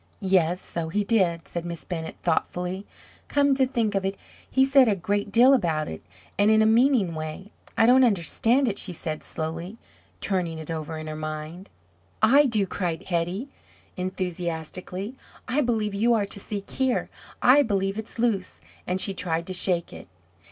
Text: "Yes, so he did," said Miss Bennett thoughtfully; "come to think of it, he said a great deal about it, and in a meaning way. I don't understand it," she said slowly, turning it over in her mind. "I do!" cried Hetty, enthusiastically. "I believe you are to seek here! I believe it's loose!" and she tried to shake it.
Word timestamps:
"Yes, 0.23 0.59
so 0.59 0.89
he 0.89 1.03
did," 1.03 1.47
said 1.47 1.63
Miss 1.63 1.83
Bennett 1.83 2.17
thoughtfully; 2.17 2.87
"come 3.27 3.53
to 3.53 3.67
think 3.67 3.93
of 3.93 4.03
it, 4.03 4.15
he 4.49 4.65
said 4.65 4.87
a 4.87 4.95
great 4.95 5.31
deal 5.31 5.53
about 5.53 5.87
it, 5.87 6.01
and 6.39 6.49
in 6.49 6.63
a 6.63 6.65
meaning 6.65 7.13
way. 7.13 7.51
I 7.77 7.85
don't 7.85 8.03
understand 8.03 8.67
it," 8.67 8.79
she 8.79 8.93
said 8.93 9.21
slowly, 9.21 9.77
turning 10.19 10.57
it 10.57 10.71
over 10.71 10.97
in 10.97 11.05
her 11.05 11.15
mind. 11.15 11.69
"I 12.19 12.47
do!" 12.47 12.65
cried 12.65 13.03
Hetty, 13.09 13.49
enthusiastically. 13.95 15.13
"I 15.47 15.61
believe 15.61 15.93
you 15.93 16.15
are 16.15 16.25
to 16.25 16.39
seek 16.39 16.71
here! 16.71 17.11
I 17.39 17.61
believe 17.61 17.99
it's 17.99 18.17
loose!" 18.17 18.59
and 18.87 18.99
she 18.99 19.13
tried 19.13 19.45
to 19.45 19.53
shake 19.53 19.93
it. 19.93 20.07